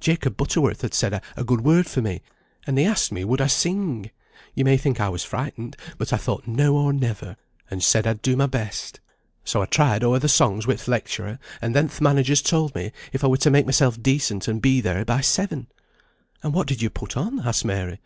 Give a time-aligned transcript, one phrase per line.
[0.00, 2.22] Jacob Butterworth had said a good word for me,
[2.66, 4.10] and they asked me would I sing?
[4.54, 7.36] You may think I was frightened, but I thought now or never,
[7.70, 9.00] and said I'd do my best.
[9.44, 12.90] So I tried o'er the songs wi' th' lecturer, and then th' managers told me
[13.22, 15.66] I were to make myself decent and be there by seven."
[16.42, 18.00] "And what did you put on?" asked Mary.